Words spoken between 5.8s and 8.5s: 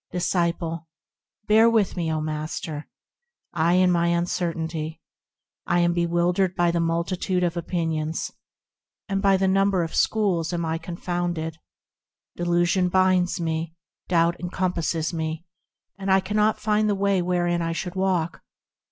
am bewildered by the multitude of opinions,